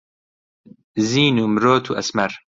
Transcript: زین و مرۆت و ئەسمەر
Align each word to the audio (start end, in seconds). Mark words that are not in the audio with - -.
زین 1.09 1.35
و 1.43 1.45
مرۆت 1.53 1.85
و 1.87 1.95
ئەسمەر 1.97 2.31